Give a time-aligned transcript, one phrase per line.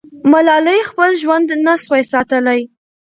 [0.31, 2.61] ملالۍ خپل ژوند نه سوای ساتلی.